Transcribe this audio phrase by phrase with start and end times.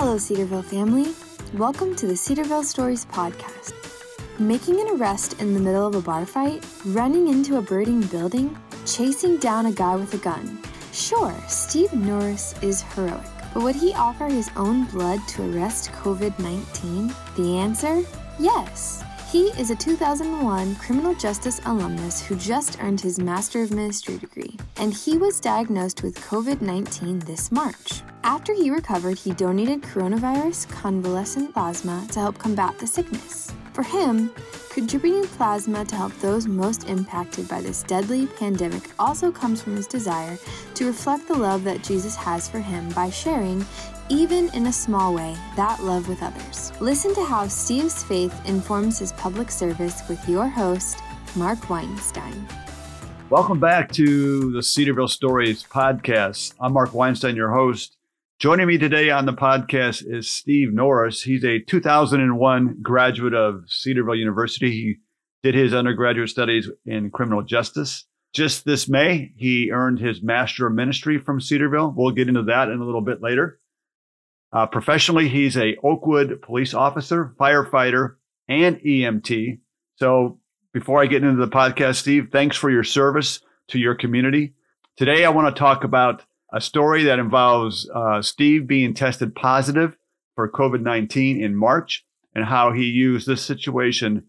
[0.00, 1.12] Hello, Cedarville family.
[1.54, 3.72] Welcome to the Cedarville Stories podcast.
[4.38, 8.56] Making an arrest in the middle of a bar fight, running into a burning building,
[8.86, 10.62] chasing down a guy with a gun.
[10.92, 16.38] Sure, Steve Norris is heroic, but would he offer his own blood to arrest COVID
[16.38, 17.12] 19?
[17.36, 18.04] The answer?
[18.38, 19.02] Yes.
[19.30, 24.56] He is a 2001 criminal justice alumnus who just earned his Master of Ministry degree,
[24.78, 28.00] and he was diagnosed with COVID 19 this March.
[28.24, 33.52] After he recovered, he donated coronavirus convalescent plasma to help combat the sickness.
[33.78, 34.32] For him,
[34.70, 39.86] contributing plasma to help those most impacted by this deadly pandemic also comes from his
[39.86, 40.36] desire
[40.74, 43.64] to reflect the love that Jesus has for him by sharing
[44.08, 46.72] even in a small way, that love with others.
[46.80, 50.98] Listen to how Steve's faith informs his public service with your host,
[51.36, 52.48] Mark Weinstein.
[53.30, 56.52] Welcome back to the Cedarville Stories podcast.
[56.58, 57.97] I'm Mark Weinstein, your host.
[58.38, 61.24] Joining me today on the podcast is Steve Norris.
[61.24, 64.70] He's a 2001 graduate of Cedarville University.
[64.70, 64.96] He
[65.42, 68.06] did his undergraduate studies in criminal justice.
[68.32, 71.92] Just this May, he earned his Master of Ministry from Cedarville.
[71.96, 73.58] We'll get into that in a little bit later.
[74.52, 79.58] Uh, professionally, he's a Oakwood police officer, firefighter, and EMT.
[79.96, 80.38] So
[80.72, 84.54] before I get into the podcast, Steve, thanks for your service to your community.
[84.96, 86.22] Today, I want to talk about
[86.52, 89.96] a story that involves uh, Steve being tested positive
[90.34, 94.24] for COVID 19 in March and how he used this situation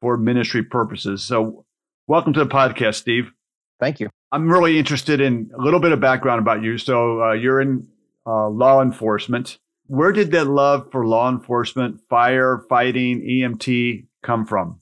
[0.00, 1.22] for ministry purposes.
[1.22, 1.64] So,
[2.06, 3.30] welcome to the podcast, Steve.
[3.80, 4.10] Thank you.
[4.32, 6.78] I'm really interested in a little bit of background about you.
[6.78, 7.88] So, uh, you're in
[8.26, 9.58] uh, law enforcement.
[9.86, 14.80] Where did that love for law enforcement, fire, fighting, EMT come from?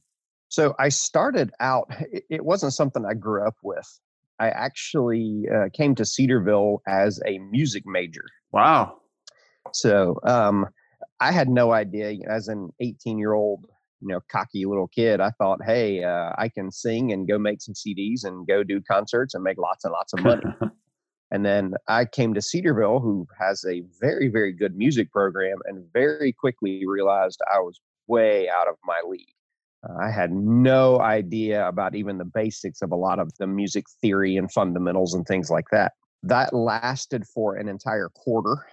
[0.48, 1.90] So I started out,
[2.28, 3.88] it wasn't something I grew up with.
[4.42, 8.24] I actually uh, came to Cedarville as a music major.
[8.50, 8.96] Wow.
[9.72, 10.66] So um,
[11.20, 13.66] I had no idea, as an 18 year old,
[14.00, 17.62] you know, cocky little kid, I thought, hey, uh, I can sing and go make
[17.62, 20.42] some CDs and go do concerts and make lots and lots of money.
[21.32, 25.86] And then I came to Cedarville, who has a very, very good music program, and
[25.94, 29.32] very quickly realized I was way out of my league.
[29.88, 33.86] Uh, I had no idea about even the basics of a lot of the music
[34.00, 35.92] theory and fundamentals and things like that.
[36.22, 38.66] That lasted for an entire quarter.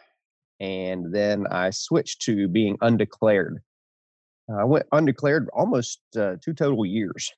[0.60, 3.62] And then I switched to being undeclared.
[4.52, 7.32] Uh, I went undeclared almost uh, two total years.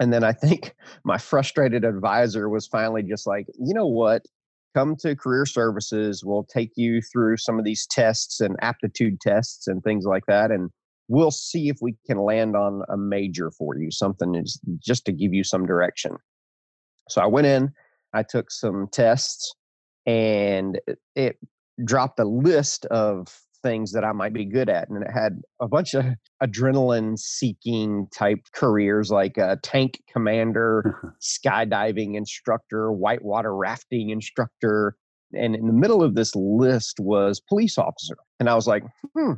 [0.00, 4.22] And then I think my frustrated advisor was finally just like, you know what?
[4.74, 6.24] Come to career services.
[6.24, 10.50] We'll take you through some of these tests and aptitude tests and things like that.
[10.50, 10.70] And
[11.08, 15.12] we'll see if we can land on a major for you, something is just to
[15.12, 16.16] give you some direction.
[17.08, 17.72] So I went in,
[18.12, 19.54] I took some tests,
[20.06, 20.80] and
[21.14, 21.38] it
[21.84, 23.28] dropped a list of
[23.62, 24.88] things that I might be good at.
[24.88, 26.04] And it had a bunch of
[26.42, 34.96] adrenaline seeking type careers like a tank commander, skydiving instructor, whitewater rafting instructor.
[35.32, 38.16] And in the middle of this list was police officer.
[38.38, 38.84] And I was like,
[39.16, 39.34] hmm,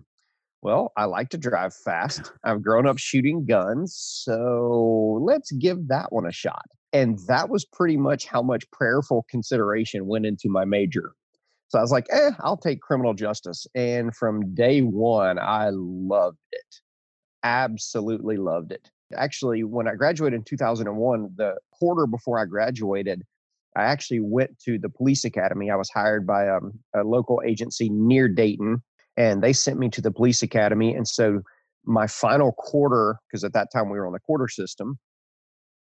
[0.64, 2.32] well, I like to drive fast.
[2.42, 3.94] I've grown up shooting guns.
[3.94, 6.64] So let's give that one a shot.
[6.94, 11.12] And that was pretty much how much prayerful consideration went into my major.
[11.68, 13.66] So I was like, eh, I'll take criminal justice.
[13.74, 16.80] And from day one, I loved it.
[17.42, 18.90] Absolutely loved it.
[19.14, 23.22] Actually, when I graduated in 2001, the quarter before I graduated,
[23.76, 25.70] I actually went to the police academy.
[25.70, 28.82] I was hired by um, a local agency near Dayton,
[29.16, 30.94] and they sent me to the police academy.
[30.94, 31.42] And so
[31.84, 34.98] my final quarter, because at that time we were on the quarter system,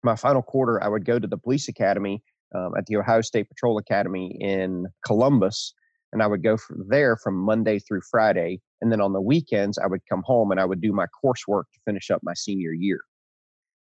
[0.03, 2.23] my final quarter, I would go to the police academy
[2.55, 5.73] um, at the Ohio State Patrol Academy in Columbus.
[6.13, 8.61] And I would go from there from Monday through Friday.
[8.81, 11.65] And then on the weekends, I would come home and I would do my coursework
[11.73, 13.01] to finish up my senior year.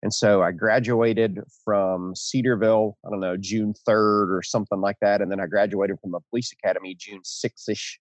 [0.02, 5.20] And so I graduated from Cedarville, I don't know, June 3rd or something like that.
[5.20, 8.00] And then I graduated from the police academy June 6 ish,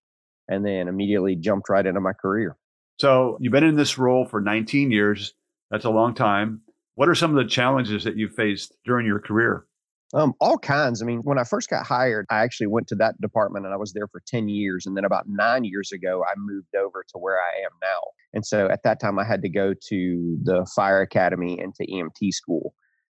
[0.49, 2.57] and then immediately jumped right into my career.
[2.99, 5.33] So you've been in this role for 19 years.
[5.71, 6.61] That's a long time.
[6.95, 9.65] What are some of the challenges that you faced during your career?
[10.13, 11.01] Um, all kinds.
[11.01, 13.77] I mean, when I first got hired, I actually went to that department and I
[13.77, 14.85] was there for 10 years.
[14.85, 18.01] And then about nine years ago, I moved over to where I am now.
[18.33, 21.85] And so at that time, I had to go to the fire academy and to
[21.85, 22.73] EMT school.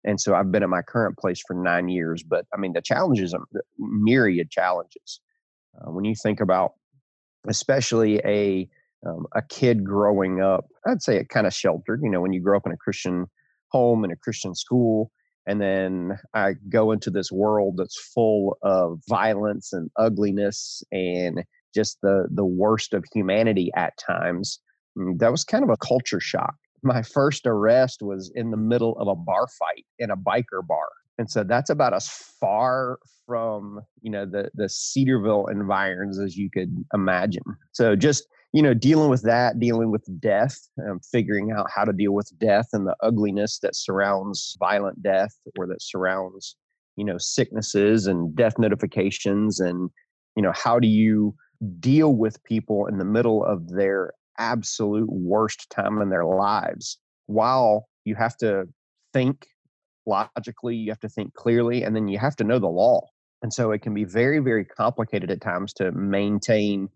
[0.05, 2.25] And so I've been at my current place for nine years.
[2.25, 3.47] But I mean, the challenges, are
[3.79, 5.21] myriad challenges.
[5.76, 6.73] Uh, when you think about,
[7.48, 8.69] especially a
[9.06, 12.00] um, a kid growing up, I'd say it kind of sheltered.
[12.02, 13.26] You know, when you grow up in a Christian
[13.70, 15.10] home and a Christian school,
[15.46, 21.44] and then I go into this world that's full of violence and ugliness and
[21.75, 24.60] just the the worst of humanity at times.
[24.98, 26.54] Mm, that was kind of a culture shock.
[26.82, 30.88] My first arrest was in the middle of a bar fight in a biker bar.
[31.20, 36.49] And so that's about as far from, you know, the the Cedarville environs as you
[36.50, 37.43] could imagine.
[37.72, 40.56] So just you know, dealing with that, dealing with death,
[40.88, 45.37] um, figuring out how to deal with death and the ugliness that surrounds violent death
[45.56, 46.56] or that surrounds,
[46.96, 49.61] you know, sicknesses and death notifications.
[49.61, 49.88] And,
[50.34, 51.34] you know, how do you
[51.78, 57.87] deal with people in the middle of their absolute worst time in their lives while
[58.05, 58.64] you have to
[59.12, 59.46] think
[60.11, 63.01] logically, you have to think clearly, and then you have to know the law.
[63.43, 66.89] And so it can be very, very complicated at times to maintain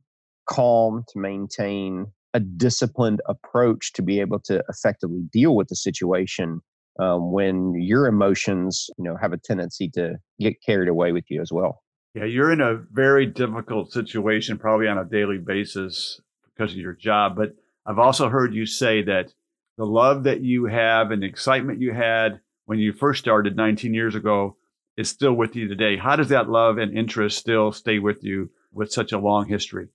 [0.46, 6.60] calm, to maintain a disciplined approach to be able to effectively deal with the situation
[6.98, 11.40] um, when your emotions, you know, have a tendency to get carried away with you
[11.40, 11.82] as well.
[12.14, 16.92] Yeah, you're in a very difficult situation, probably on a daily basis because of your
[16.92, 17.36] job.
[17.36, 17.56] But
[17.86, 19.32] I've also heard you say that
[19.76, 23.94] the love that you have and the excitement you had when you first started 19
[23.94, 24.56] years ago
[24.96, 25.96] is still with you today.
[25.96, 29.88] How does that love and interest still stay with you with such a long history?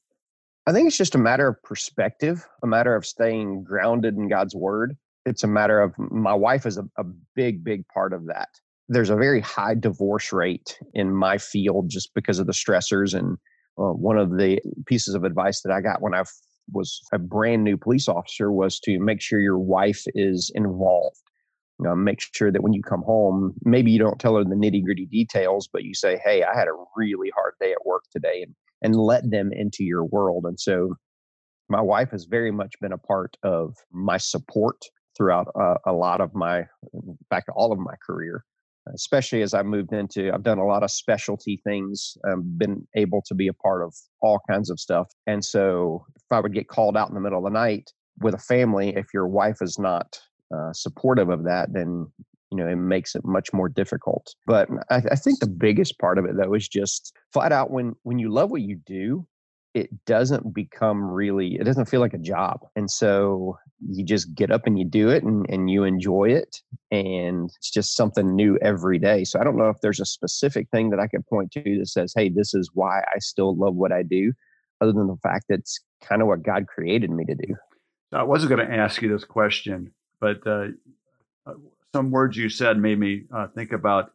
[0.68, 4.56] I think it's just a matter of perspective, a matter of staying grounded in God's
[4.56, 4.98] word.
[5.26, 7.04] It's a matter of my wife is a, a
[7.36, 8.50] big, big part of that.
[8.88, 13.14] There's a very high divorce rate in my field just because of the stressors.
[13.14, 13.38] And
[13.78, 16.24] uh, one of the pieces of advice that I got when I
[16.72, 21.29] was a brand new police officer was to make sure your wife is involved.
[21.80, 24.84] Know, make sure that when you come home, maybe you don't tell her the nitty
[24.84, 28.44] gritty details, but you say, Hey, I had a really hard day at work today.
[28.44, 30.46] And and let them into your world.
[30.46, 30.96] And so
[31.70, 34.78] my wife has very much been a part of my support
[35.18, 36.60] throughout uh, a lot of my,
[36.94, 38.46] in fact, all of my career,
[38.94, 43.22] especially as I moved into, I've done a lot of specialty things, um, been able
[43.28, 45.10] to be a part of all kinds of stuff.
[45.28, 48.34] And so if I would get called out in the middle of the night with
[48.34, 50.20] a family, if your wife is not
[50.54, 52.08] uh, supportive of that, then
[52.52, 54.34] you know, it makes it much more difficult.
[54.48, 57.96] But I, I think the biggest part of it though is just flat out when
[58.04, 59.28] when you love what you do,
[59.74, 62.62] it doesn't become really it doesn't feel like a job.
[62.76, 63.58] And so
[63.88, 66.58] you just get up and you do it and, and you enjoy it
[66.92, 69.24] and it's just something new every day.
[69.24, 71.88] So i don't know if there's a specific thing that i could point to that
[71.88, 74.34] says hey this is why i still love what i do
[74.82, 77.56] other than the fact that it's kind of what god created me to do.
[78.12, 80.68] I wasn't going to ask you this question but uh,
[81.94, 84.12] some words you said made me uh, think about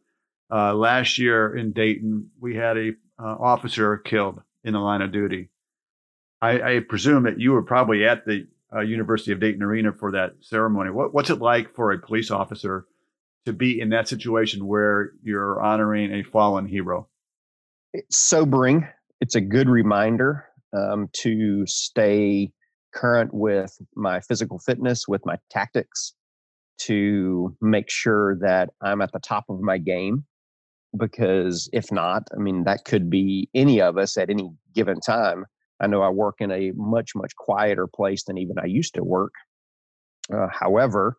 [0.51, 2.31] uh, last year in Dayton.
[2.41, 5.51] We had a uh, officer killed in the line of duty.
[6.43, 10.12] I, I, presume that you were probably at the uh, University of Dayton Arena for
[10.12, 10.91] that ceremony.
[10.91, 12.87] What, what's it like for a police officer
[13.47, 17.09] to be in that situation where you're honoring a fallen hero?
[17.93, 18.89] It's sobering.
[19.21, 22.53] It's a good reminder um, to stay
[22.94, 26.14] current with my physical fitness, with my tactics,
[26.79, 30.25] to make sure that I'm at the top of my game.
[30.96, 35.44] Because if not, I mean, that could be any of us at any given time.
[35.81, 39.02] I know I work in a much, much quieter place than even I used to
[39.02, 39.32] work.
[40.32, 41.17] Uh, however,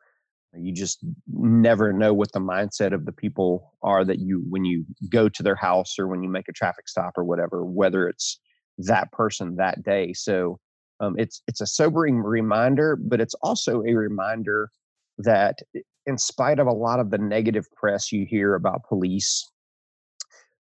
[0.58, 4.86] you just never know what the mindset of the people are that you, when you
[5.10, 8.40] go to their house or when you make a traffic stop or whatever, whether it's
[8.78, 10.14] that person that day.
[10.14, 10.60] So
[11.00, 14.70] um, it's it's a sobering reminder, but it's also a reminder
[15.18, 15.60] that
[16.06, 19.50] in spite of a lot of the negative press you hear about police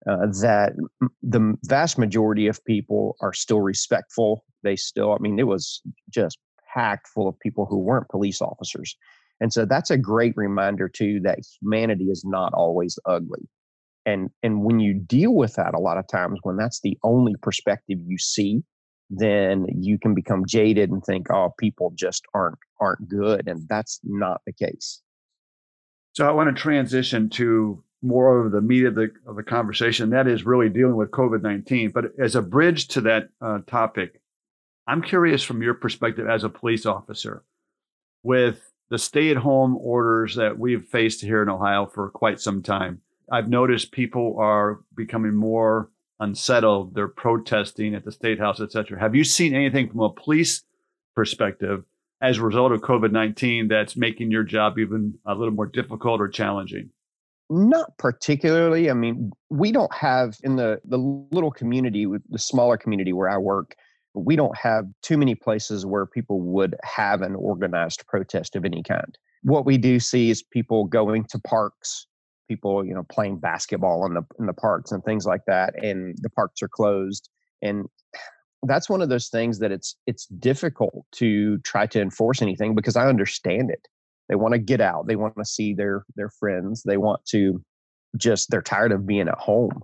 [0.09, 0.73] uh, that
[1.23, 4.45] the vast majority of people are still respectful.
[4.62, 6.38] They still i mean it was just
[6.73, 8.97] packed full of people who weren't police officers.
[9.41, 13.49] And so that's a great reminder too that humanity is not always ugly.
[14.07, 17.35] And and when you deal with that a lot of times when that's the only
[17.41, 18.62] perspective you see
[19.18, 24.00] then you can become jaded and think, oh, people just aren't aren't good, and that's
[24.04, 25.00] not the case.
[26.14, 30.11] So I want to transition to more of the meat of the of the conversation.
[30.11, 31.90] That is really dealing with COVID nineteen.
[31.90, 34.21] But as a bridge to that uh, topic,
[34.87, 37.44] I'm curious from your perspective as a police officer,
[38.23, 42.62] with the stay at home orders that we've faced here in Ohio for quite some
[42.62, 43.00] time.
[43.33, 45.88] I've noticed people are becoming more
[46.25, 46.95] unsettled.
[46.95, 48.99] They're protesting at the state house, etc.
[48.99, 50.64] Have you seen anything from a police
[51.14, 51.85] perspective
[52.21, 56.21] as a result of COVID nineteen that's making your job even a little more difficult
[56.21, 56.90] or challenging?
[57.50, 58.90] Not particularly.
[58.90, 60.99] I mean, we don't have in the the
[61.31, 63.76] little community, the smaller community where I work,
[64.14, 68.83] we don't have too many places where people would have an organized protest of any
[68.83, 69.19] kind.
[69.43, 72.07] What we do see is people going to parks,
[72.48, 76.16] people you know playing basketball in the in the parks and things like that and
[76.22, 77.28] the parks are closed
[77.62, 77.86] and
[78.66, 82.96] that's one of those things that it's it's difficult to try to enforce anything because
[82.96, 83.86] I understand it.
[84.28, 85.06] They want to get out.
[85.06, 86.82] They want to see their their friends.
[86.84, 87.62] They want to
[88.16, 89.80] just they're tired of being at home.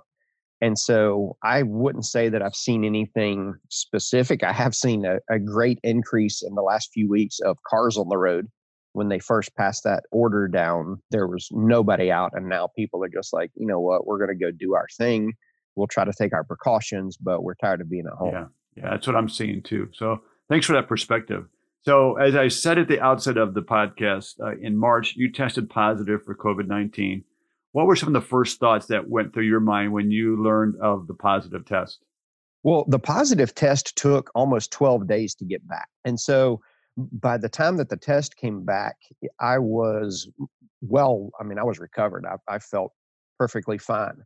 [0.63, 4.45] And so I wouldn't say that I've seen anything specific.
[4.45, 8.09] I have seen a, a great increase in the last few weeks of cars on
[8.11, 8.47] the road.
[8.93, 12.33] When they first passed that order down, there was nobody out.
[12.35, 14.87] And now people are just like, you know what, we're going to go do our
[14.99, 15.35] thing.
[15.77, 18.33] We'll try to take our precautions, but we're tired of being at home.
[18.33, 18.47] Yeah.
[18.77, 18.91] Yeah.
[18.91, 19.89] That's what I'm seeing too.
[19.93, 21.47] So thanks for that perspective.
[21.83, 25.71] So, as I said at the outset of the podcast, uh, in March, you tested
[25.71, 27.25] positive for COVID 19.
[27.73, 30.75] What were some of the first thoughts that went through your mind when you learned
[30.83, 32.01] of the positive test?
[32.63, 35.89] Well, the positive test took almost 12 days to get back.
[36.05, 36.61] And so
[37.13, 38.97] by the time that the test came back,
[39.41, 40.29] I was
[40.83, 42.25] well, I mean, I was recovered.
[42.27, 42.93] I, I felt
[43.39, 44.23] perfectly fine.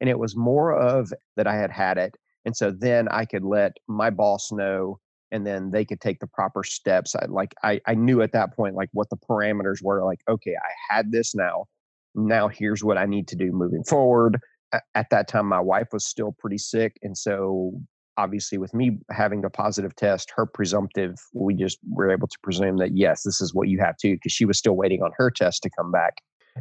[0.00, 2.16] And it was more of that I had had it.
[2.44, 6.26] And so then I could let my boss know and then they could take the
[6.26, 7.14] proper steps.
[7.14, 10.54] I like I, I knew at that point like what the parameters were like, okay,
[10.54, 11.66] I had this now
[12.14, 14.38] now here's what I need to do moving forward.
[14.94, 16.98] At that time, my wife was still pretty sick.
[17.02, 17.72] And so,
[18.18, 22.76] obviously, with me having a positive test, her presumptive, we just were able to presume
[22.78, 25.30] that, yes, this is what you have to, because she was still waiting on her
[25.30, 26.16] test to come back.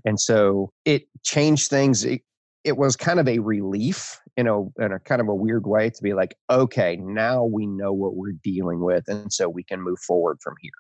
[0.06, 2.06] And so, it changed things.
[2.06, 2.22] It,
[2.64, 5.90] it was kind of a relief you know in a kind of a weird way
[5.90, 9.80] to be like okay now we know what we're dealing with and so we can
[9.82, 10.72] move forward from here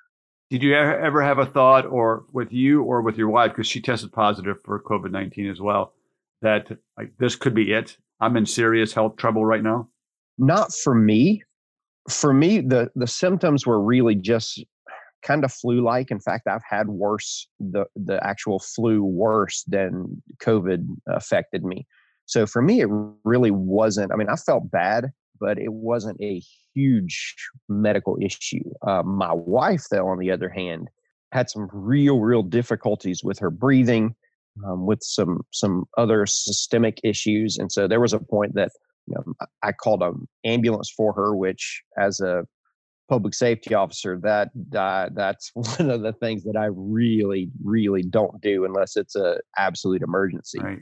[0.50, 3.82] did you ever have a thought, or with you or with your wife, because she
[3.82, 5.94] tested positive for COVID 19 as well,
[6.42, 7.98] that like this could be it?
[8.22, 9.90] I'm in serious health trouble right now?
[10.38, 11.44] Not for me.
[12.10, 14.64] For me, the, the symptoms were really just
[15.24, 16.12] kind of flu like.
[16.12, 21.86] In fact, I've had worse, the, the actual flu worse than COVID affected me.
[22.26, 22.90] So for me, it
[23.24, 24.12] really wasn't.
[24.12, 26.42] I mean, I felt bad, but it wasn't a
[26.74, 27.36] huge
[27.68, 28.64] medical issue.
[28.86, 30.90] Uh, my wife, though, on the other hand,
[31.32, 34.16] had some real, real difficulties with her breathing,
[34.66, 38.72] um, with some some other systemic issues, and so there was a point that
[39.08, 39.34] you know,
[39.64, 42.46] I called an ambulance for her, which as a
[43.10, 48.40] public safety officer, that uh, that's one of the things that I really, really don't
[48.42, 50.60] do unless it's a absolute emergency.
[50.60, 50.80] Right.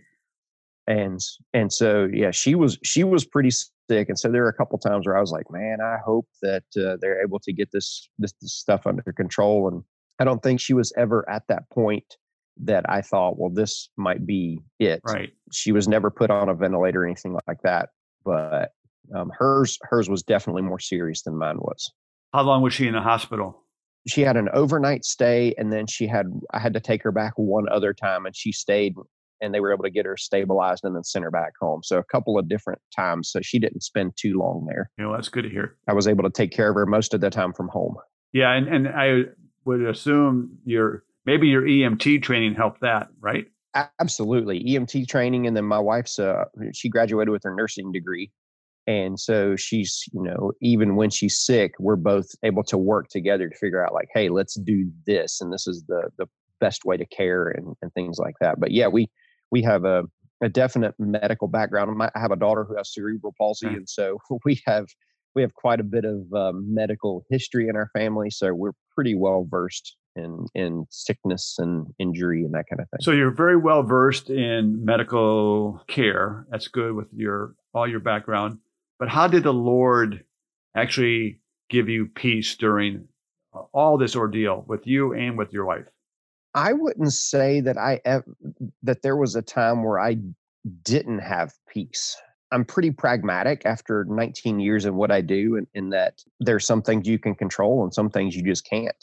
[0.87, 1.19] And
[1.53, 4.77] and so yeah, she was she was pretty sick, and so there were a couple
[4.77, 8.07] times where I was like, man, I hope that uh, they're able to get this,
[8.19, 9.67] this this stuff under control.
[9.67, 9.83] And
[10.19, 12.17] I don't think she was ever at that point
[12.57, 15.01] that I thought, well, this might be it.
[15.05, 15.31] Right.
[15.51, 17.89] She was never put on a ventilator or anything like that,
[18.25, 18.71] but
[19.13, 21.91] um, hers hers was definitely more serious than mine was.
[22.33, 23.61] How long was she in the hospital?
[24.07, 27.33] She had an overnight stay, and then she had I had to take her back
[27.37, 28.95] one other time, and she stayed
[29.41, 31.81] and they were able to get her stabilized and then send her back home.
[31.83, 33.29] So a couple of different times.
[33.29, 34.89] So she didn't spend too long there.
[34.97, 35.77] You know, that's good to hear.
[35.87, 37.95] I was able to take care of her most of the time from home.
[38.33, 39.23] Yeah, and, and I
[39.65, 43.47] would assume your maybe your EMT training helped that, right?
[43.75, 48.31] Absolutely, EMT training, and then my wife's uh, she graduated with her nursing degree,
[48.87, 53.49] and so she's you know even when she's sick, we're both able to work together
[53.49, 56.25] to figure out like, hey, let's do this, and this is the the
[56.61, 58.59] best way to care and, and things like that.
[58.59, 59.09] But yeah, we
[59.51, 60.03] we have a,
[60.41, 62.01] a definite medical background.
[62.01, 64.85] I have a daughter who has cerebral palsy, and so we have
[65.35, 68.29] we have quite a bit of um, medical history in our family.
[68.29, 72.99] So we're pretty well versed in in sickness and injury and that kind of thing.
[73.01, 76.45] So you're very well versed in medical care.
[76.49, 78.59] That's good with your all your background.
[78.99, 80.23] But how did the Lord
[80.75, 83.07] actually give you peace during
[83.73, 85.85] all this ordeal with you and with your wife?
[86.53, 87.99] I wouldn't say that I
[88.83, 90.17] that there was a time where I
[90.83, 92.15] didn't have peace.
[92.51, 96.65] I'm pretty pragmatic after 19 years in what I do, and in, in that there's
[96.65, 98.95] some things you can control and some things you just can't.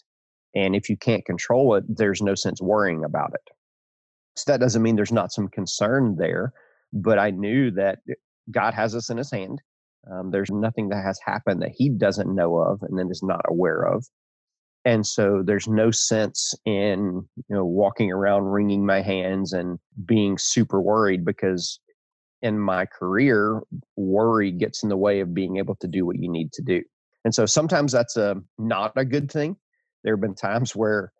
[0.55, 3.55] And if you can't control it, there's no sense worrying about it.
[4.37, 6.53] So that doesn't mean there's not some concern there,
[6.93, 7.99] but I knew that
[8.51, 9.61] God has us in His hand.
[10.11, 13.45] Um, there's nothing that has happened that He doesn't know of and then is not
[13.49, 14.07] aware of
[14.85, 20.39] and so there's no sense in you know walking around wringing my hands and being
[20.39, 21.79] super worried because
[22.43, 23.63] in my career
[23.97, 26.83] worry gets in the way of being able to do what you need to do
[27.25, 29.57] and so sometimes that's a not a good thing
[30.05, 31.13] there have been times where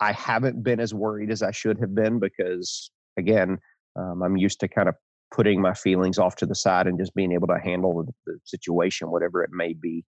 [0.00, 3.58] i haven't been as worried as i should have been because again
[3.96, 4.94] um, i'm used to kind of
[5.34, 8.38] putting my feelings off to the side and just being able to handle the, the
[8.44, 10.04] situation whatever it may be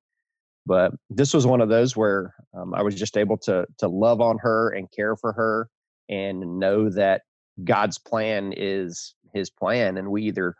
[0.66, 4.20] but this was one of those where um, I was just able to to love
[4.20, 5.68] on her and care for her
[6.08, 7.22] and know that
[7.64, 10.54] God's plan is His plan, and we either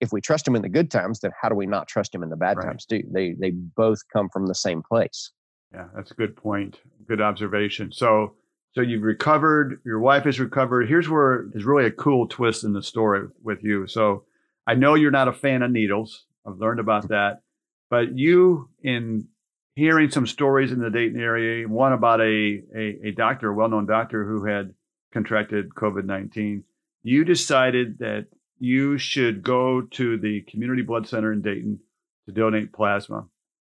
[0.00, 2.22] if we trust him in the good times, then how do we not trust him
[2.22, 2.66] in the bad Right.
[2.66, 3.02] times too?
[3.10, 5.32] They they both come from the same place.
[5.72, 6.80] Yeah, that's a good point.
[7.08, 7.92] Good observation.
[7.92, 8.34] So,
[8.74, 9.80] so you've recovered.
[9.84, 10.88] Your wife has recovered.
[10.88, 13.86] Here's where is really a cool twist in the story with you.
[13.86, 14.24] So,
[14.66, 16.24] I know you're not a fan of needles.
[16.44, 17.42] I've learned about that,
[17.88, 19.28] but you, in
[19.76, 23.86] hearing some stories in the Dayton area, one about a a, a doctor, a well-known
[23.86, 24.74] doctor who had
[25.12, 26.64] contracted COVID nineteen,
[27.02, 28.26] you decided that
[28.58, 31.78] you should go to the community blood center in Dayton
[32.26, 33.26] to donate plasma.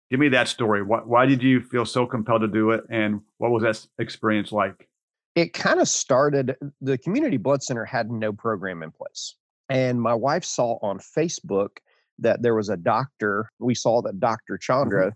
[0.10, 0.82] Give me that story.
[0.82, 4.52] Why, why did you feel so compelled to do it, and what was that experience
[4.52, 4.88] like?
[5.36, 6.56] It kind of started.
[6.82, 9.36] The community blood center had no program in place,
[9.70, 11.78] and my wife saw on Facebook
[12.18, 13.50] that there was a doctor.
[13.60, 14.56] We saw that Dr.
[14.56, 14.62] Mm-hmm.
[14.62, 15.16] Chandra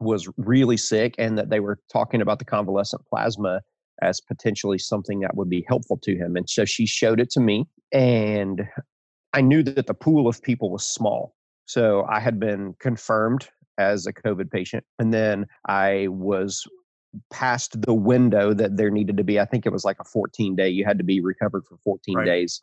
[0.00, 3.60] was really sick, and that they were talking about the convalescent plasma
[4.02, 6.36] as potentially something that would be helpful to him.
[6.36, 8.66] And so she showed it to me, and
[9.34, 11.34] I knew that the pool of people was small.
[11.66, 16.66] So I had been confirmed as a COVID patient, and then I was
[17.30, 19.40] past the window that there needed to be.
[19.40, 20.68] I think it was like a 14 day.
[20.68, 22.24] You had to be recovered for 14 Right.
[22.26, 22.60] days.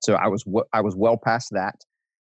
[0.00, 1.84] So I was I was well past that,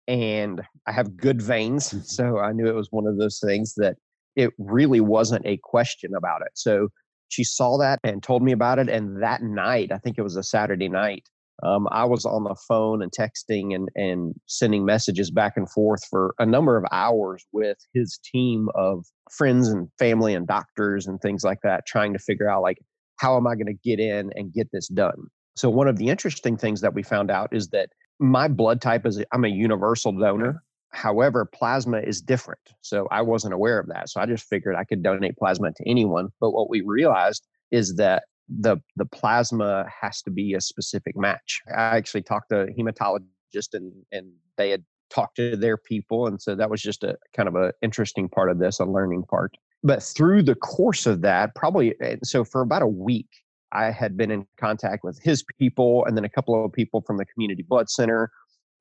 [0.08, 1.90] and I have good veins.
[1.94, 2.06] Mhm.
[2.06, 3.98] So I knew it was one of those things that
[4.36, 6.52] it really wasn't a question about it.
[6.56, 6.90] So
[7.28, 8.90] she saw that and told me about it.
[8.90, 11.28] And that night, I think it was a Saturday night,
[11.64, 16.02] um, I was on the phone and texting and, and sending messages back and forth
[16.10, 21.22] for a number of hours with his team of friends and family and doctors and
[21.22, 22.78] things like that, trying to figure out like,
[23.18, 25.28] how am I going to get in and get this done?
[25.56, 27.90] So one of the interesting things that we found out is that
[28.20, 30.64] my blood type is I'm a universal donor.
[30.90, 32.60] However, plasma is different.
[32.82, 34.10] So I wasn't aware of that.
[34.10, 36.30] So I just figured I could donate plasma to anyone.
[36.40, 38.24] But what we realized is that
[38.60, 41.62] the the plasma has to be a specific match.
[41.70, 46.28] I actually talked to a hematologist and and they had talked to their people.
[46.28, 49.24] And so that was just a kind of a interesting part of this, a learning
[49.24, 49.56] part.
[49.84, 53.28] But through the course of that, probably eh, so for about a week,
[53.72, 57.18] I had been in contact with his people and then a couple of people from
[57.18, 58.32] the community blood center.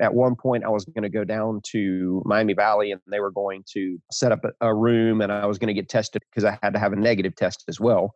[0.00, 3.30] At one point, I was going to go down to Miami Valley and they were
[3.30, 6.58] going to set up a room and I was going to get tested because I
[6.62, 8.14] had to have a negative test as well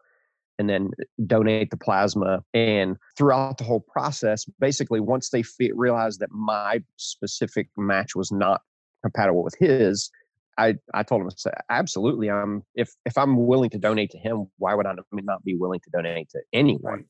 [0.58, 0.90] and then
[1.26, 2.42] donate the plasma.
[2.52, 8.30] And throughout the whole process, basically, once they fe- realized that my specific match was
[8.30, 8.62] not
[9.02, 10.10] compatible with his,
[10.56, 12.30] I, I told him, I absolutely.
[12.30, 15.80] I'm if if I'm willing to donate to him, why would I not be willing
[15.80, 17.06] to donate to anyone?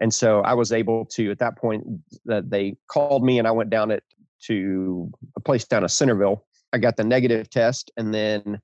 [0.00, 1.84] And so I was able to, at that point,
[2.24, 4.02] that they called me and I went down it
[4.44, 6.46] to a place down in Centerville.
[6.72, 8.60] I got the negative test and then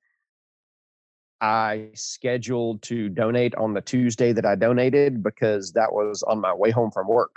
[1.40, 6.55] I scheduled to donate on the Tuesday that I donated because that was on my
[6.55, 7.37] way home from work.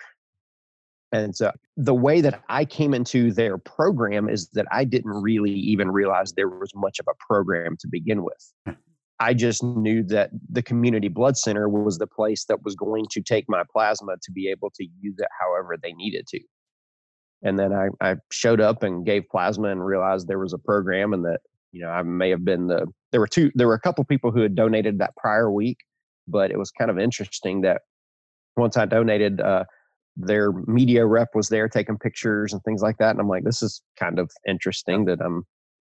[1.11, 5.51] And so the way that I came into their program is that I didn't really
[5.51, 8.53] even realize there was much of a program to begin with.
[8.65, 8.73] Hmm.
[9.19, 13.21] I just knew that the community blood center was the place that was going to
[13.21, 16.39] take my plasma to be able to use it however they needed to.
[17.41, 21.13] And then I, I showed up and gave plasma and realized there was a program
[21.13, 21.39] and that,
[21.71, 24.31] you know, I may have been the, there were two, there were a couple people
[24.31, 25.79] who had donated that prior week,
[26.27, 27.81] but it was kind of interesting that
[28.55, 29.65] once I donated, uh,
[30.17, 33.11] their media rep was there taking pictures and things like that.
[33.11, 35.45] And I'm like, this is kind of interesting that I'm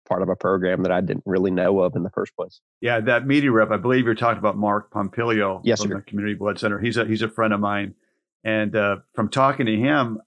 [0.08, 2.62] part of a program that I didn't really know of in the first place.
[2.82, 3.72] Yeah, that media rep.
[3.72, 5.98] I believe you're talking about Mark Pompilio Yes, from sir.
[5.98, 6.80] the Community Blood Center.
[6.80, 7.94] He's a he's a friend of mine,
[8.44, 10.20] and uh, from talking to him,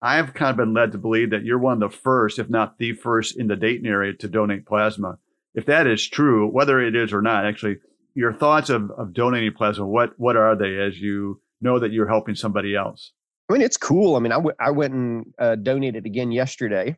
[0.00, 2.78] I've kind of been led to believe that you're one of the first, if not
[2.78, 5.18] the first, in the Dayton area to donate plasma.
[5.54, 7.76] If that is true, whether it is or not, actually,
[8.14, 12.08] your thoughts of, of donating plasma, what what are they as you know that you're
[12.08, 13.12] helping somebody else?
[13.48, 14.16] I mean, it's cool.
[14.16, 16.96] I mean, I, w- I went and uh, donated again yesterday,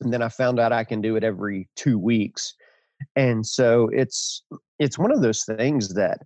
[0.00, 2.54] and then I found out I can do it every two weeks,
[3.16, 4.42] and so it's
[4.78, 6.18] it's one of those things that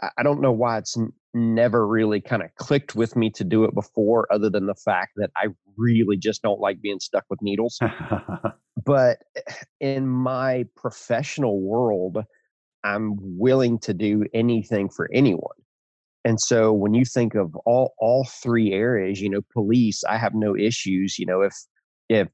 [0.00, 3.64] I- don't know why it's n- never really kind of clicked with me to do
[3.64, 7.40] it before, other than the fact that I really just don't like being stuck with
[7.42, 7.78] needles.
[8.86, 9.18] but
[9.80, 12.18] in my professional world
[12.84, 15.56] i'm willing to do anything for anyone.
[16.24, 20.34] And so when you think of all all three areas you know police i have
[20.34, 21.54] no issues you know if
[22.08, 22.28] if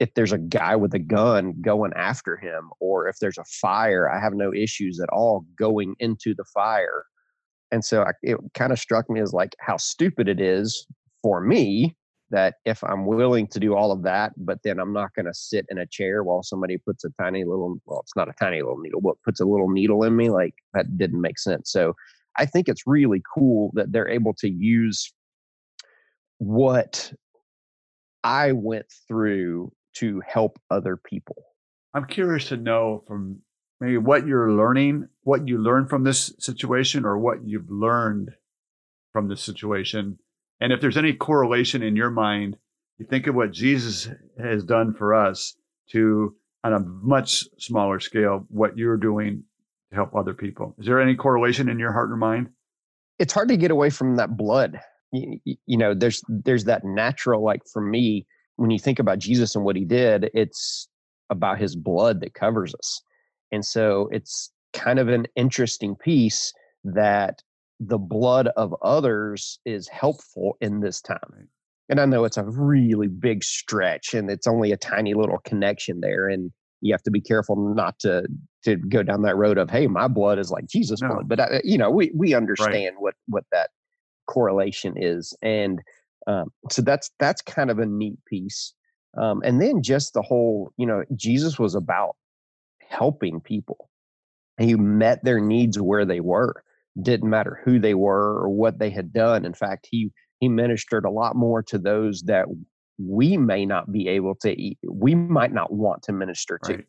[0.00, 4.10] if there's a guy with a gun going after him or if there's a fire
[4.10, 7.04] i have no issues at all going into the fire.
[7.70, 10.86] And so I, it kind of struck me as like how stupid it is
[11.22, 11.97] for me
[12.30, 15.34] that if I'm willing to do all of that, but then I'm not going to
[15.34, 18.60] sit in a chair while somebody puts a tiny little, well, it's not a tiny
[18.60, 21.70] little needle, but puts a little needle in me, like that didn't make sense.
[21.72, 21.94] So
[22.36, 25.12] I think it's really cool that they're able to use
[26.38, 27.12] what
[28.22, 31.42] I went through to help other people.
[31.94, 33.40] I'm curious to know from
[33.80, 38.30] maybe what you're learning, what you learned from this situation, or what you've learned
[39.12, 40.18] from this situation.
[40.60, 42.56] And if there's any correlation in your mind,
[42.98, 45.54] you think of what Jesus has done for us
[45.90, 49.44] to, on a much smaller scale, what you're doing
[49.90, 50.74] to help other people.
[50.78, 52.48] Is there any correlation in your heart or mind?
[53.18, 54.80] It's hard to get away from that blood.
[55.12, 59.54] You, you know, there's there's that natural, like for me, when you think about Jesus
[59.54, 60.88] and what he did, it's
[61.30, 63.02] about his blood that covers us.
[63.52, 66.52] And so it's kind of an interesting piece
[66.84, 67.42] that
[67.80, 71.48] the blood of others is helpful in this time.
[71.88, 76.00] And I know it's a really big stretch and it's only a tiny little connection
[76.00, 76.28] there.
[76.28, 78.26] And you have to be careful not to
[78.64, 81.08] to go down that road of, hey, my blood is like Jesus' no.
[81.08, 81.28] blood.
[81.28, 83.02] But, I, you know, we, we understand right.
[83.02, 83.70] what, what that
[84.26, 85.34] correlation is.
[85.40, 85.80] And
[86.26, 88.74] um, so that's that's kind of a neat piece.
[89.16, 92.16] Um, and then just the whole, you know, Jesus was about
[92.80, 93.88] helping people.
[94.58, 96.62] He met their needs where they were.
[97.00, 99.44] Didn't matter who they were or what they had done.
[99.44, 102.46] In fact, he he ministered a lot more to those that
[102.98, 106.84] we may not be able to eat, we might not want to minister to right.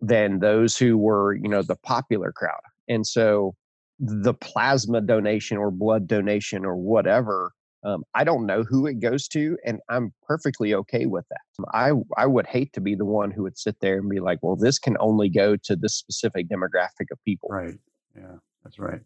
[0.00, 2.60] than those who were, you know, the popular crowd.
[2.88, 3.54] And so
[3.98, 7.52] the plasma donation or blood donation or whatever
[7.86, 11.66] um, I don't know who it goes to, and I'm perfectly okay with that.
[11.72, 14.40] I I would hate to be the one who would sit there and be like,
[14.42, 17.78] "Well, this can only go to this specific demographic of people." Right.
[18.16, 19.02] Yeah, that's right.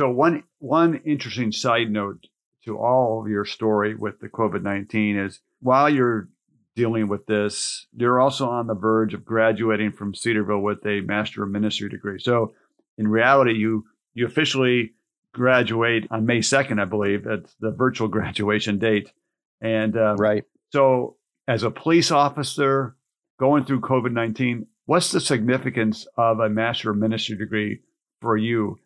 [0.00, 2.26] So one one interesting side note
[2.64, 6.30] to all of your story with the COVID nineteen is while you're
[6.74, 11.42] dealing with this, you're also on the verge of graduating from Cedarville with a Master
[11.42, 12.18] of Ministry degree.
[12.18, 12.54] So
[12.96, 13.84] in reality, you
[14.14, 14.94] you officially
[15.34, 17.24] graduate on May 2nd, I believe.
[17.24, 19.12] That's the virtual graduation date.
[19.60, 20.44] And uh, right.
[20.72, 22.96] So, as a police officer
[23.38, 27.80] going through COVID 19, what's the significance of a Master of Ministry degree
[28.22, 28.78] for you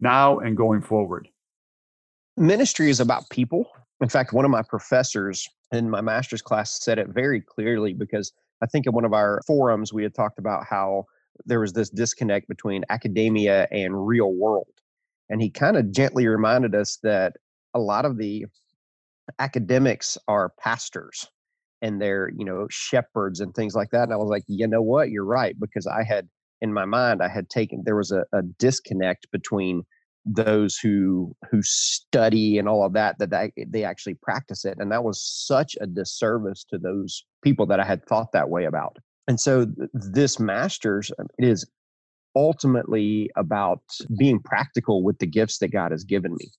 [0.00, 1.28] now and going forward?
[2.36, 3.66] Ministry is about people.
[4.00, 8.32] In fact, one of my professors in my master's class said it very clearly because
[8.62, 11.06] I think in one of our forums we had talked about how
[11.46, 14.66] there was this disconnect between academia and real world
[15.30, 17.34] and he kind of gently reminded us that
[17.72, 18.44] a lot of the
[19.38, 21.28] academics are pastors
[21.80, 24.82] and they're you know shepherds and things like that and i was like you know
[24.82, 26.28] what you're right because i had
[26.60, 29.82] in my mind i had taken there was a, a disconnect between
[30.26, 34.92] those who who study and all of that that they, they actually practice it and
[34.92, 38.96] that was such a disservice to those people that i had thought that way about
[39.28, 41.66] and so th- this masters um, is
[42.36, 43.82] ultimately about
[44.18, 46.50] being practical with the gifts that God has given me.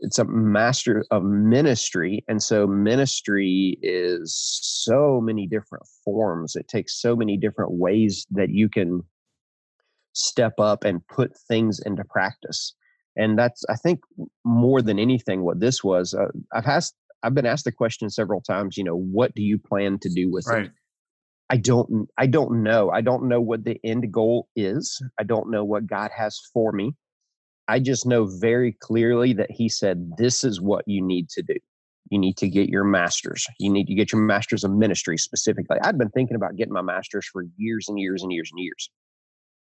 [0.00, 2.24] It's a master of ministry.
[2.28, 6.56] And so, ministry is so many different forms.
[6.56, 9.02] It takes so many different ways that you can
[10.14, 12.74] step up and put things into practice.
[13.16, 14.00] And that's, I think,
[14.44, 16.14] more than anything, what this was.
[16.14, 18.76] Uh, I've asked, I've been asked the question several times.
[18.76, 20.66] You know, what do you plan to do with right.
[20.66, 20.72] it?
[21.50, 22.90] I don't I don't know.
[22.90, 25.00] I don't know what the end goal is.
[25.20, 26.94] I don't know what God has for me.
[27.68, 31.54] I just know very clearly that he said this is what you need to do.
[32.10, 33.46] You need to get your masters.
[33.58, 35.78] You need to get your masters of ministry specifically.
[35.82, 38.90] I'd been thinking about getting my masters for years and years and years and years.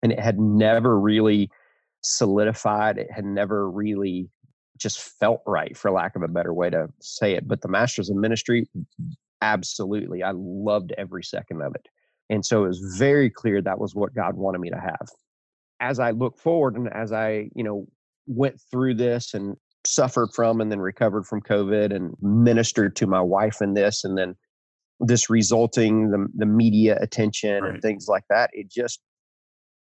[0.03, 1.51] And it had never really
[2.03, 2.99] solidified.
[2.99, 4.29] It had never really
[4.79, 7.47] just felt right, for lack of a better way to say it.
[7.47, 8.69] But the masters of ministry,
[9.41, 10.23] absolutely.
[10.23, 11.87] I loved every second of it.
[12.31, 15.09] And so it was very clear that was what God wanted me to have.
[15.81, 17.87] As I look forward and as I, you know,
[18.27, 23.21] went through this and suffered from and then recovered from COVID and ministered to my
[23.21, 24.35] wife in this and then
[25.01, 27.75] this resulting the, the media attention right.
[27.75, 29.01] and things like that, it just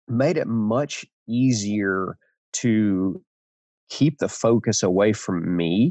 [0.08, 2.16] made it much easier
[2.52, 3.22] to
[3.88, 5.90] keep the focus away from me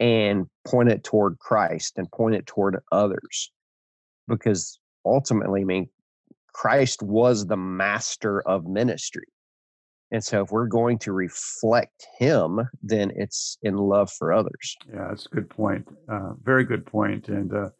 [0.00, 3.50] and point it toward Christ and point it toward others.
[4.28, 5.88] Because ultimately, I mean,
[6.52, 9.26] Christ was the master of ministry.
[10.10, 14.76] And so if we're going to reflect him, then it's in love for others.
[14.92, 15.88] Yeah, that's a good point.
[16.06, 17.28] Uh, very good point.
[17.28, 17.70] And uh,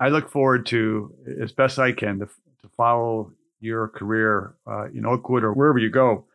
[0.00, 5.06] I look forward to, as best I can, to, to follow your career uh, in
[5.06, 6.26] Oakwood or wherever you go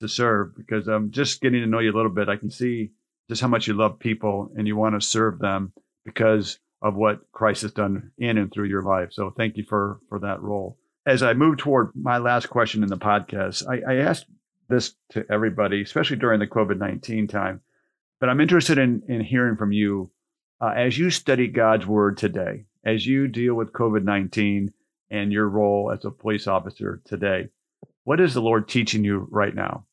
[0.00, 2.28] to serve because I'm just getting to know you a little bit.
[2.28, 2.90] I can see
[3.28, 5.72] just how much you love people and you want to serve them
[6.04, 9.08] because of what Christ has done in and through your life.
[9.12, 10.78] So thank you for for that role.
[11.06, 14.26] As I move toward my last question in the podcast, I, I asked
[14.68, 17.60] this to everybody, especially during the COVID nineteen time.
[18.20, 20.10] But I'm interested in in hearing from you
[20.60, 24.72] uh, as you study God's word today, as you deal with COVID 19
[25.14, 27.48] and your role as a police officer today.
[28.02, 29.86] What is the Lord teaching you right now?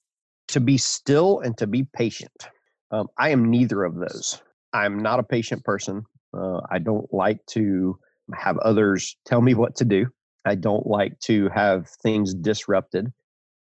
[0.49, 2.49] To be still and to be patient.
[2.89, 4.41] Um, I am neither of those.
[4.73, 6.03] I'm not a patient person.
[6.33, 7.99] Uh, I don't like to
[8.33, 10.07] have others tell me what to do.
[10.43, 13.13] I don't like to have things disrupted.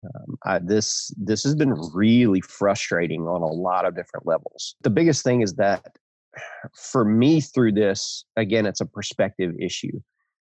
[0.04, 4.76] Um, I, this this has been really frustrating on a lot of different levels.
[4.82, 5.96] The biggest thing is that
[6.76, 9.98] for me through this, again, it's a perspective issue.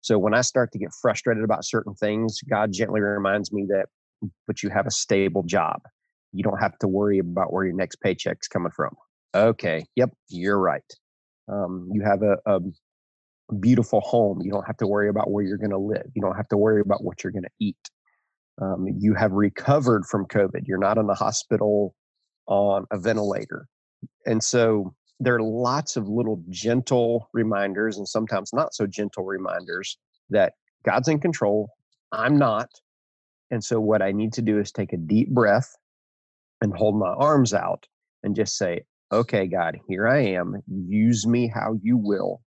[0.01, 3.87] So when I start to get frustrated about certain things, God gently reminds me that,
[4.45, 5.81] but you have a stable job.
[6.33, 8.95] You don't have to worry about where your next paycheck's coming from.
[9.35, 10.83] Okay, yep, you're right.
[11.51, 12.59] Um, you have a, a
[13.59, 14.41] beautiful home.
[14.41, 16.05] You don't have to worry about where you're going to live.
[16.13, 17.77] You don't have to worry about what you're going to eat.
[18.61, 20.67] Um, you have recovered from COVID.
[20.67, 21.93] You're not in the hospital
[22.47, 23.67] on a ventilator.
[24.25, 29.97] And so there are lots of little gentle reminders and sometimes not so gentle reminders
[30.29, 30.53] that
[30.83, 31.69] God's in control.
[32.11, 32.69] I'm not.
[33.49, 35.75] And so what I need to do is take a deep breath
[36.61, 37.87] and hold my arms out
[38.23, 40.61] and just say, okay, God, here I am.
[40.67, 42.41] Use me how you will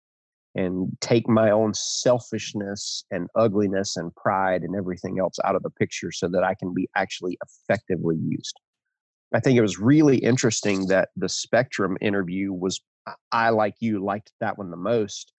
[0.55, 5.71] and take my own selfishness and ugliness and pride and everything else out of the
[5.71, 8.59] picture so that I can be actually effectively used.
[9.35, 12.81] I think it was really interesting that the Spectrum interview was,
[13.31, 15.33] I like you liked that one the most.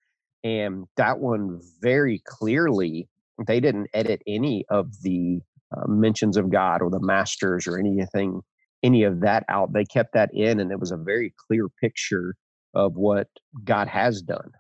[0.43, 3.09] And that one very clearly,
[3.47, 5.41] they didn't edit any of the
[5.75, 8.41] uh, mentions of God or the masters or anything,
[8.83, 9.73] any of that out.
[9.73, 12.35] They kept that in, and it was a very clear picture
[12.73, 13.27] of what
[13.63, 14.51] God has done.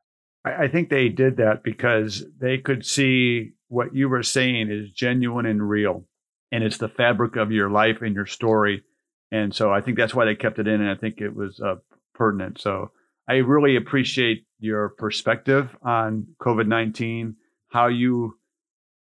[0.43, 4.91] I, I think they did that because they could see what you were saying is
[4.91, 6.05] genuine and real.
[6.51, 8.83] And it's the fabric of your life and your story.
[9.31, 10.81] And so I think that's why they kept it in.
[10.81, 11.75] And I think it was uh,
[12.13, 12.59] pertinent.
[12.59, 12.91] So
[13.27, 17.35] I really appreciate your perspective on COVID 19,
[17.69, 18.37] how you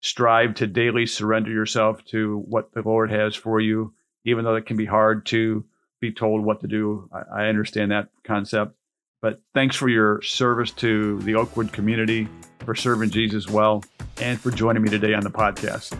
[0.00, 4.66] strive to daily surrender yourself to what the Lord has for you, even though it
[4.66, 5.64] can be hard to
[6.00, 7.08] be told what to do.
[7.12, 8.74] I, I understand that concept.
[9.20, 12.28] But thanks for your service to the Oakwood community,
[12.64, 13.82] for serving Jesus well,
[14.20, 15.98] and for joining me today on the podcast.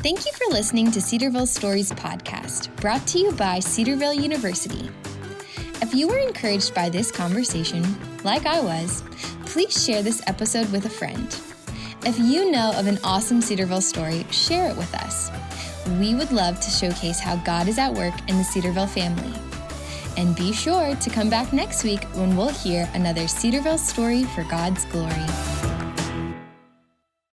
[0.00, 4.88] Thank you for listening to Cedarville Stories podcast, brought to you by Cedarville University.
[5.82, 7.84] If you were encouraged by this conversation,
[8.22, 9.02] like I was,
[9.44, 11.36] please share this episode with a friend.
[12.06, 15.32] If you know of an awesome Cedarville story, share it with us.
[15.98, 19.36] We would love to showcase how God is at work in the Cedarville family.
[20.16, 24.44] And be sure to come back next week when we'll hear another Cedarville story for
[24.44, 25.57] God's glory.